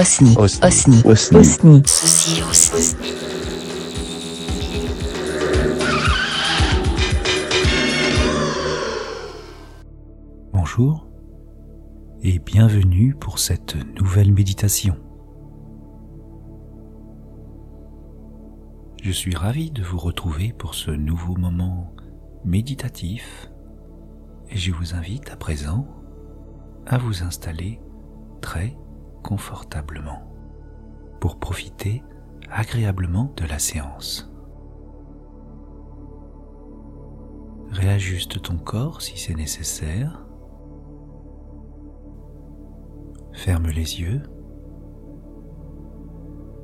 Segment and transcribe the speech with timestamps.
[0.00, 0.34] Osni.
[0.38, 1.02] Osni.
[1.04, 2.42] Osni.
[2.48, 2.96] Osni.
[10.54, 11.06] Bonjour
[12.22, 14.96] et bienvenue pour cette nouvelle méditation.
[19.02, 21.94] Je suis ravi de vous retrouver pour ce nouveau moment
[22.46, 23.50] méditatif
[24.48, 25.86] et je vous invite à présent
[26.86, 27.82] à vous installer
[28.40, 28.74] très
[29.22, 30.22] confortablement
[31.20, 32.02] pour profiter
[32.50, 34.30] agréablement de la séance.
[37.70, 40.26] Réajuste ton corps si c'est nécessaire.
[43.32, 44.22] Ferme les yeux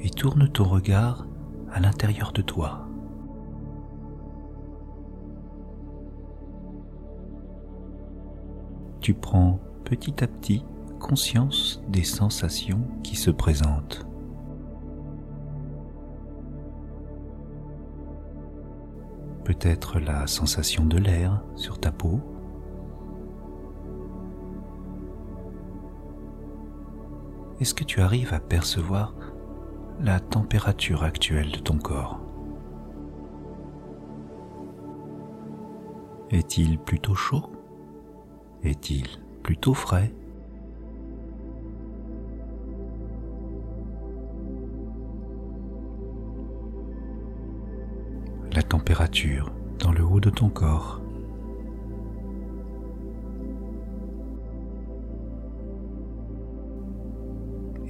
[0.00, 1.26] et tourne ton regard
[1.72, 2.86] à l'intérieur de toi.
[9.00, 10.64] Tu prends petit à petit
[11.00, 14.06] conscience des sensations qui se présentent.
[19.42, 22.20] Peut-être la sensation de l'air sur ta peau.
[27.58, 29.14] Est-ce que tu arrives à percevoir
[30.00, 32.20] la température actuelle de ton corps?
[36.30, 37.50] Est-il plutôt chaud?
[38.62, 39.08] Est-il
[39.42, 40.14] plutôt frais?
[49.78, 51.00] Dans le haut de ton corps.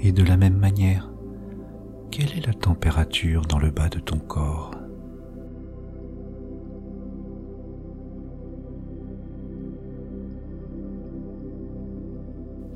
[0.02, 1.10] Et de la même manière,
[2.10, 4.72] quelle est la température dans le bas de ton corps?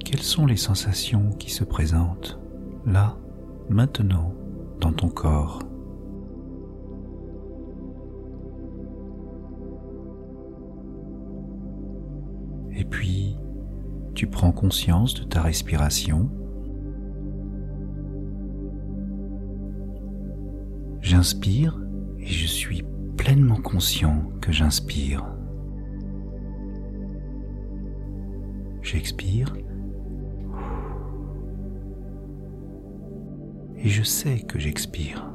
[0.05, 2.39] Quelles sont les sensations qui se présentent
[2.87, 3.17] là,
[3.69, 4.33] maintenant,
[4.81, 5.59] dans ton corps?
[14.15, 16.31] Tu prends conscience de ta respiration.
[21.01, 21.79] J'inspire
[22.19, 22.85] et je suis
[23.17, 25.27] pleinement conscient que j'inspire.
[28.83, 29.55] J'expire
[33.77, 35.31] et je sais que j'expire.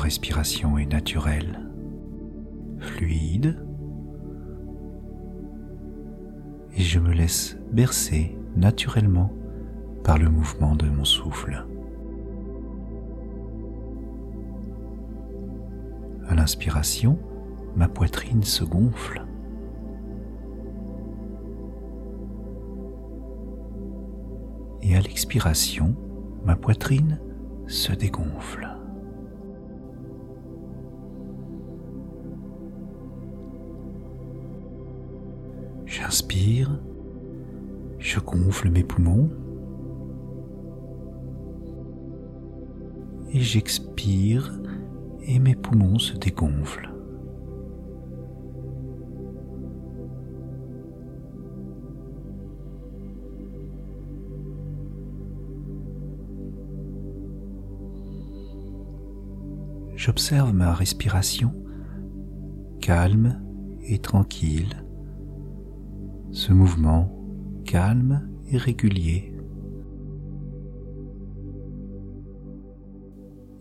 [0.00, 1.60] Respiration est naturelle,
[2.78, 3.64] fluide,
[6.74, 9.30] et je me laisse bercer naturellement
[10.02, 11.66] par le mouvement de mon souffle.
[16.28, 17.18] À l'inspiration,
[17.76, 19.24] ma poitrine se gonfle.
[24.82, 25.94] Et à l'expiration,
[26.44, 27.20] ma poitrine
[27.66, 28.79] se dégonfle.
[36.10, 36.76] J'inspire,
[38.00, 39.30] je gonfle mes poumons.
[43.32, 44.60] Et j'expire
[45.22, 46.90] et mes poumons se dégonflent.
[59.94, 61.54] J'observe ma respiration
[62.80, 63.40] calme
[63.84, 64.74] et tranquille
[66.32, 67.12] ce mouvement
[67.64, 69.34] calme et régulier.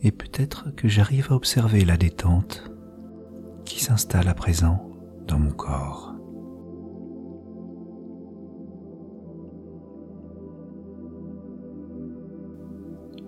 [0.02, 2.72] Et peut-être que j'arrive à observer la détente
[3.66, 4.90] qui s'installe à présent
[5.28, 6.16] dans mon corps.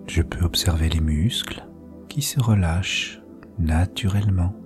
[0.06, 1.66] Je peux observer les muscles
[2.08, 3.22] qui se relâchent
[3.58, 4.61] naturellement.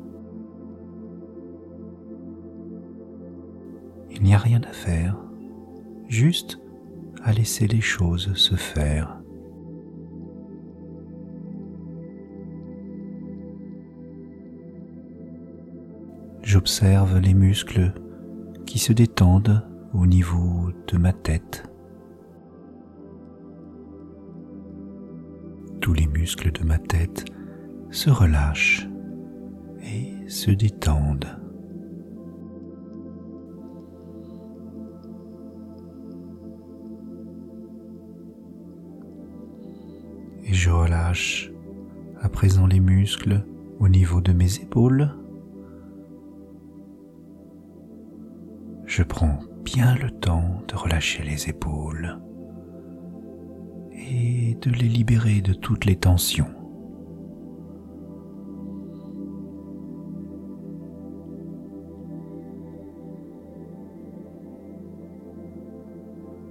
[4.16, 5.14] Il n'y a rien à faire,
[6.08, 6.58] juste
[7.22, 9.20] à laisser les choses se faire.
[16.42, 17.92] J'observe les muscles
[18.64, 21.64] qui se détendent au niveau de ma tête.
[25.82, 27.26] Tous les muscles de ma tête
[27.90, 28.88] se relâchent
[29.82, 31.45] et se détendent.
[40.66, 41.52] je relâche
[42.20, 43.46] à présent les muscles
[43.78, 45.14] au niveau de mes épaules.
[48.84, 52.18] Je prends bien le temps de relâcher les épaules
[53.92, 56.52] et de les libérer de toutes les tensions.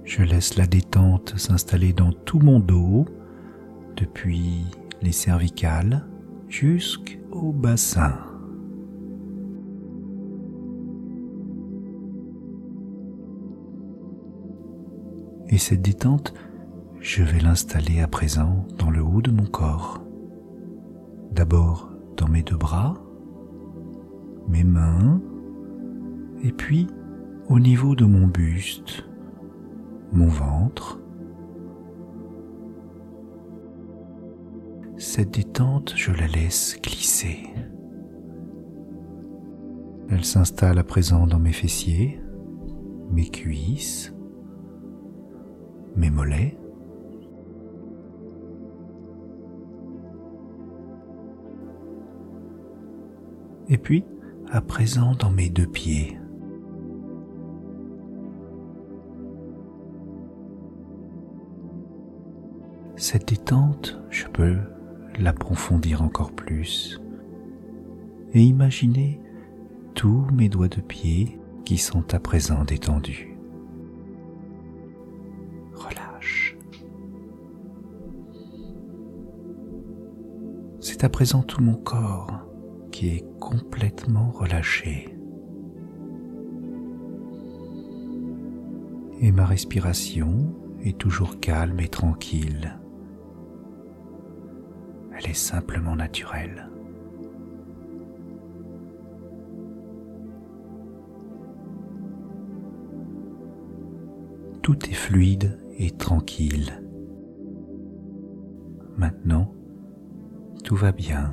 [0.04, 3.04] Je laisse la détente s'installer dans tout mon dos
[3.96, 4.64] depuis
[5.02, 6.06] les cervicales
[6.48, 8.14] jusqu'au bassin.
[15.48, 16.34] Et cette détente,
[17.00, 20.02] je vais l'installer à présent dans le haut de mon corps.
[21.30, 22.94] D'abord dans mes deux bras,
[24.48, 25.20] mes mains,
[26.42, 26.86] et puis
[27.48, 29.04] au niveau de mon buste,
[30.12, 31.00] mon ventre.
[34.98, 37.50] Cette détente, je la laisse glisser.
[40.08, 42.18] Elle s'installe à présent dans mes fessiers,
[43.10, 44.14] mes cuisses,
[45.96, 46.56] mes mollets.
[53.68, 54.02] Et puis,
[54.50, 56.18] à présent dans mes deux pieds.
[62.96, 64.56] Cette détente, je peux
[65.18, 67.00] l'approfondir encore plus
[68.34, 69.20] et imaginer
[69.94, 73.36] tous mes doigts de pied qui sont à présent détendus.
[80.88, 82.46] C'est à présent tout mon corps
[82.90, 85.14] qui est complètement relâché.
[89.20, 92.78] Et ma respiration est toujours calme et tranquille.
[95.18, 96.68] Elle est simplement naturelle.
[104.62, 106.82] Tout est fluide et tranquille.
[108.98, 109.52] Maintenant,
[110.64, 111.32] tout va bien.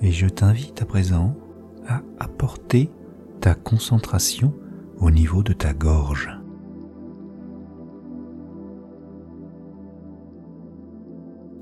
[0.00, 1.36] Et je t'invite à présent
[1.86, 2.90] à apporter
[3.40, 4.54] ta concentration
[4.96, 6.41] au niveau de ta gorge.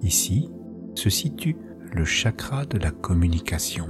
[0.03, 0.49] Ici
[0.95, 1.57] se situe
[1.93, 3.87] le chakra de la communication.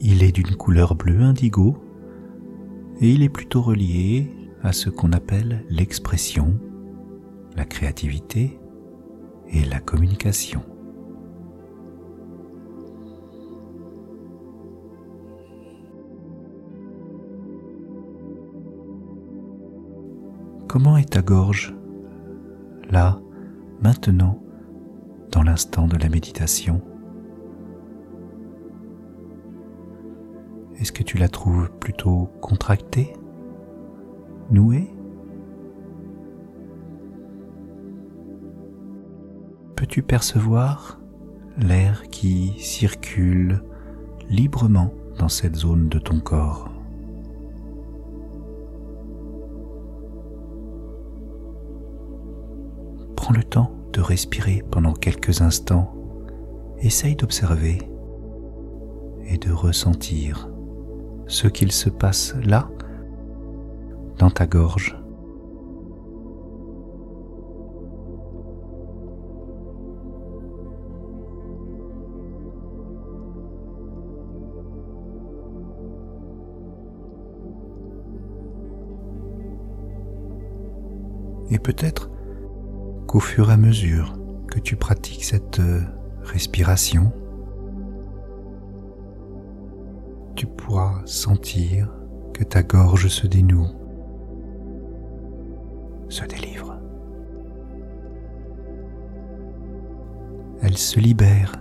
[0.00, 1.76] Il est d'une couleur bleu indigo
[3.00, 4.30] et il est plutôt relié
[4.62, 6.58] à ce qu'on appelle l'expression,
[7.56, 8.58] la créativité
[9.48, 10.62] et la communication.
[20.68, 21.74] Comment est ta gorge?
[22.92, 23.18] Là,
[23.82, 24.40] maintenant,
[25.32, 26.82] dans l'instant de la méditation.
[30.78, 33.14] Est-ce que tu la trouves plutôt contractée
[34.50, 34.90] noué
[39.74, 41.00] Peux-tu percevoir
[41.56, 43.62] l'air qui circule
[44.28, 46.71] librement dans cette zone de ton corps?
[53.92, 55.94] De respirer pendant quelques instants.
[56.80, 57.78] Essaye d'observer
[59.26, 60.48] et de ressentir
[61.26, 62.68] ce qu'il se passe là
[64.18, 64.98] dans ta gorge.
[81.50, 82.11] Et peut-être
[83.12, 84.14] qu'au fur et à mesure
[84.50, 85.82] que tu pratiques cette euh,
[86.22, 87.12] respiration,
[90.34, 91.90] tu pourras sentir
[92.32, 93.68] que ta gorge se dénoue
[96.08, 96.78] se délivre.
[100.62, 101.52] Elle se libère,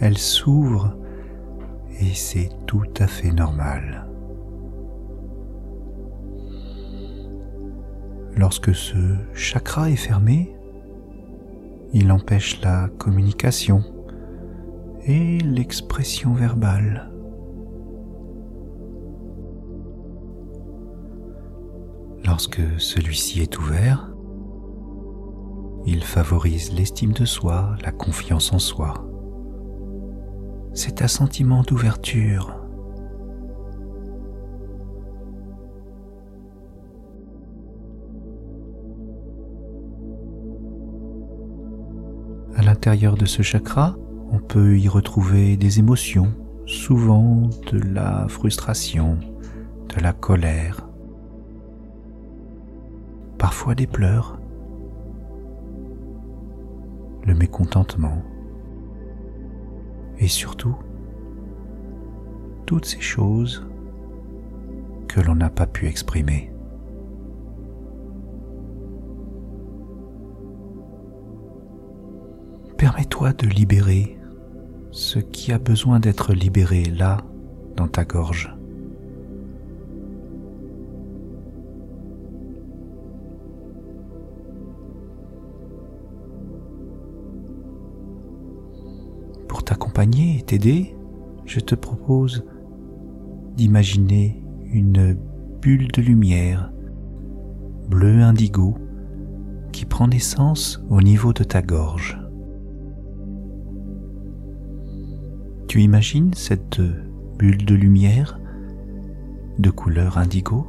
[0.00, 0.94] elle s'ouvre
[2.00, 4.06] et c'est tout à fait normal.
[8.36, 10.57] Lorsque ce chakra est fermé,
[11.92, 13.82] il empêche la communication
[15.04, 17.10] et l'expression verbale.
[22.24, 24.12] Lorsque celui-ci est ouvert,
[25.86, 29.08] il favorise l'estime de soi, la confiance en soi.
[30.74, 32.57] C'est un sentiment d'ouverture.
[42.96, 43.96] De ce chakra,
[44.32, 46.32] On peut y retrouver des émotions,
[46.64, 49.18] souvent de la frustration,
[49.94, 50.88] de la colère,
[53.36, 54.40] parfois des pleurs,
[57.26, 58.22] le mécontentement
[60.18, 60.76] et surtout
[62.64, 63.66] toutes ces choses
[65.08, 66.50] que l'on n'a pas pu exprimer.
[73.20, 74.16] De libérer
[74.92, 77.18] ce qui a besoin d'être libéré là,
[77.76, 78.56] dans ta gorge.
[89.48, 90.96] Pour t'accompagner et t'aider,
[91.44, 92.44] je te propose
[93.56, 95.18] d'imaginer une
[95.60, 96.72] bulle de lumière
[97.88, 98.78] bleu indigo
[99.72, 102.17] qui prend naissance au niveau de ta gorge.
[105.68, 106.80] Tu imagines cette
[107.38, 108.40] bulle de lumière
[109.58, 110.66] de couleur indigo?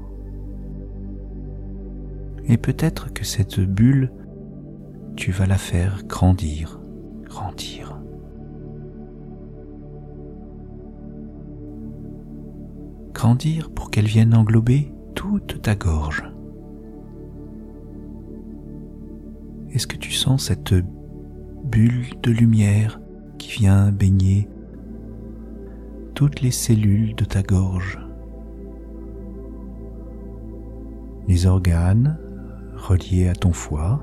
[2.50, 4.12] Et peut-être que cette bulle,
[5.15, 6.82] tu vas la faire grandir,
[7.24, 7.98] grandir.
[13.13, 16.29] Grandir pour qu'elle vienne englober toute ta gorge.
[19.72, 20.74] Est-ce que tu sens cette
[21.63, 23.00] bulle de lumière
[23.38, 24.50] qui vient baigner
[26.19, 27.97] toutes les cellules de ta gorge,
[31.29, 32.19] les organes
[32.75, 34.01] reliés à ton foie,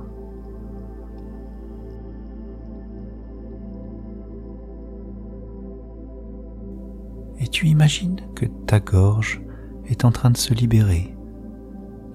[7.38, 9.42] et tu imagines que ta gorge
[9.84, 11.14] est en train de se libérer,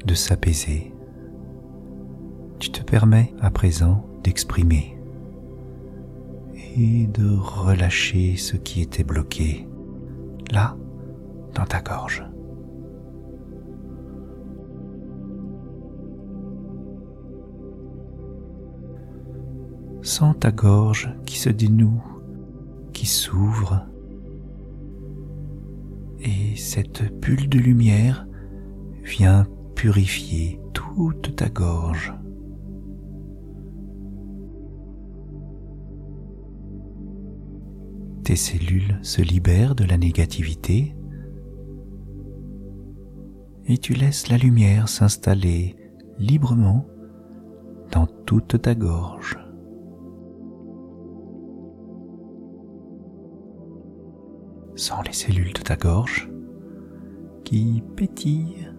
[0.07, 0.95] de s'apaiser.
[2.57, 4.97] Tu te permets à présent d'exprimer
[6.75, 9.67] et de relâcher ce qui était bloqué
[10.51, 10.75] là,
[11.55, 12.25] dans ta gorge.
[20.01, 22.03] Sens ta gorge qui se dénoue,
[22.91, 23.85] qui s'ouvre,
[26.21, 28.27] et cette bulle de lumière
[29.03, 32.13] vient purifier toute ta gorge.
[38.31, 40.95] Tes cellules se libèrent de la négativité
[43.65, 45.75] et tu laisses la lumière s'installer
[46.17, 46.87] librement
[47.91, 49.37] dans toute ta gorge.
[54.75, 56.31] Sens les cellules de ta gorge
[57.43, 58.69] qui pétillent,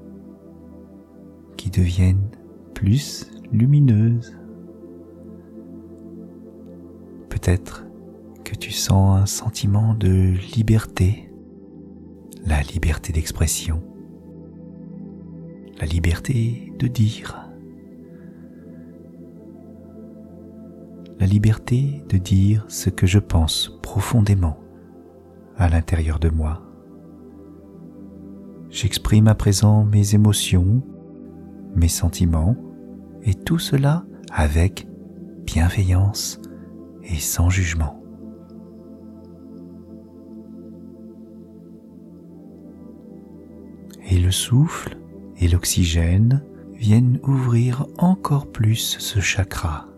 [1.59, 2.31] qui deviennent
[2.73, 4.35] plus lumineuses.
[7.29, 7.85] Peut-être
[8.55, 11.31] tu sens un sentiment de liberté,
[12.45, 13.83] la liberté d'expression,
[15.81, 17.49] la liberté de dire,
[21.19, 24.59] la liberté de dire ce que je pense profondément
[25.57, 26.63] à l'intérieur de moi.
[28.71, 30.83] J'exprime à présent mes émotions,
[31.77, 32.57] mes sentiments,
[33.23, 34.89] et tout cela avec
[35.45, 36.41] bienveillance
[37.03, 38.02] et sans jugement.
[44.13, 44.99] Et le souffle
[45.39, 49.89] et l'oxygène viennent ouvrir encore plus ce chakra.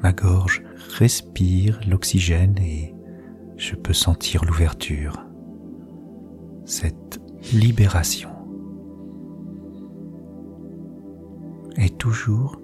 [0.00, 0.62] Ma gorge
[0.96, 2.94] respire l'oxygène et
[3.56, 5.26] je peux sentir l'ouverture,
[6.64, 7.20] cette
[7.52, 8.30] libération.
[11.76, 12.60] Et toujours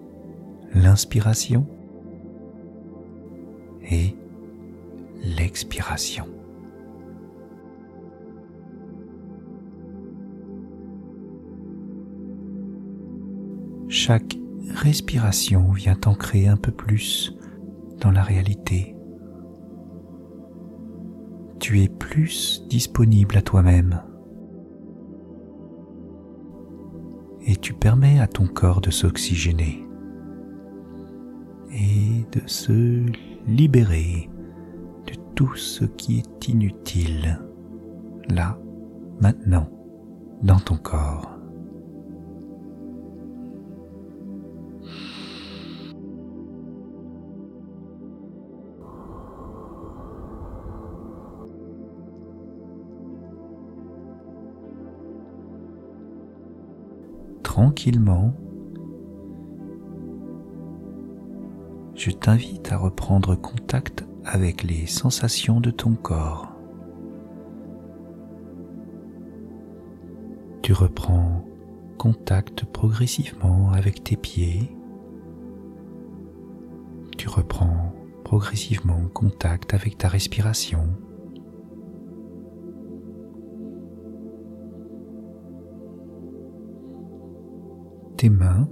[0.72, 1.66] l'inspiration
[3.90, 4.14] et
[5.24, 6.28] l'expiration.
[13.96, 14.36] Chaque
[14.74, 17.32] respiration vient ancrer un peu plus
[18.00, 18.96] dans la réalité.
[21.60, 24.02] Tu es plus disponible à toi-même.
[27.46, 29.86] Et tu permets à ton corps de s'oxygéner
[31.70, 33.06] et de se
[33.46, 34.28] libérer
[35.06, 37.40] de tout ce qui est inutile,
[38.28, 38.58] là,
[39.20, 39.70] maintenant,
[40.42, 41.33] dans ton corps.
[57.54, 58.34] Tranquillement,
[61.94, 66.52] je t'invite à reprendre contact avec les sensations de ton corps.
[70.62, 71.44] Tu reprends
[71.96, 74.76] contact progressivement avec tes pieds.
[77.16, 77.94] Tu reprends
[78.24, 80.88] progressivement contact avec ta respiration.
[88.24, 88.66] Tes mains,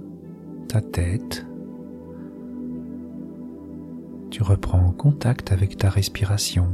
[0.67, 1.45] ta tête.
[4.31, 6.69] Tu reprends contact avec ta respiration.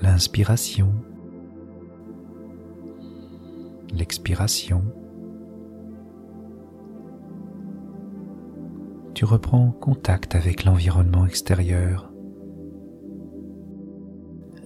[0.00, 0.92] L'inspiration
[3.92, 4.84] l'expiration,
[9.14, 12.12] tu reprends contact avec l'environnement extérieur,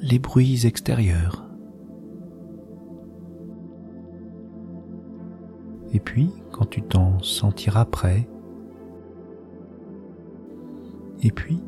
[0.02, 1.43] les bruits extérieurs.
[5.94, 8.28] Et puis, quand tu t'en sentiras prêt,
[11.22, 11.62] et puis,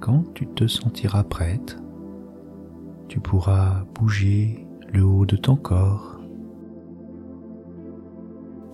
[0.00, 1.76] quand tu te sentiras prête,
[3.08, 6.20] tu pourras bouger le haut de ton corps,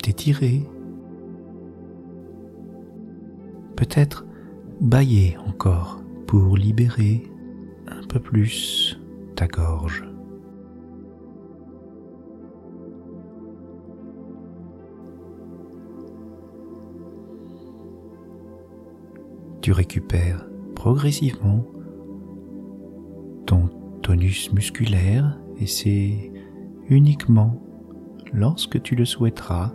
[0.02, 0.62] t'étirer,
[3.76, 4.26] peut-être
[4.80, 7.22] bailler encore pour libérer
[7.88, 9.00] un peu plus
[9.36, 10.11] ta gorge.
[19.62, 21.64] Tu récupères progressivement
[23.46, 23.68] ton
[24.02, 26.32] tonus musculaire et c'est
[26.88, 27.62] uniquement
[28.32, 29.72] lorsque tu le souhaiteras,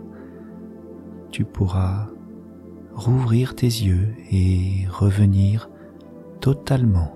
[1.30, 2.10] tu pourras
[2.92, 5.70] rouvrir tes yeux et revenir
[6.40, 7.14] totalement.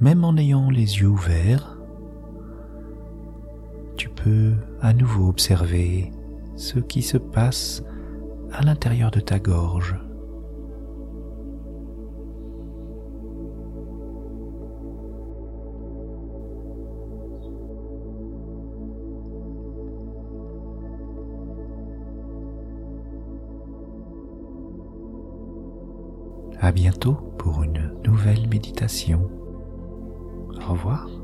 [0.00, 1.78] Même en ayant les yeux ouverts,
[3.96, 6.10] tu peux à nouveau observer
[6.56, 7.82] ce qui se passe
[8.52, 9.96] à l'intérieur de ta gorge.
[26.62, 29.30] À bientôt pour une nouvelle méditation.
[30.68, 31.19] Au revoir.